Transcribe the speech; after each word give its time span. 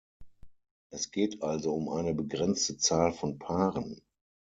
Es 0.89 1.11
geht 1.11 1.43
also 1.43 1.75
um 1.75 1.87
eine 1.87 2.15
begrenzte 2.15 2.75
Zahl 2.75 3.13
von 3.13 3.37
Paaren. 3.37 4.01